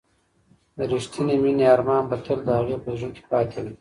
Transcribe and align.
د 0.77 0.79
ریښتینې 0.91 1.35
مینې 1.43 1.65
ارمان 1.75 2.03
به 2.09 2.17
تل 2.25 2.39
د 2.47 2.49
هغې 2.59 2.77
په 2.83 2.89
زړه 2.99 3.09
کې 3.15 3.23
پاتې 3.31 3.57
وي. 3.63 3.69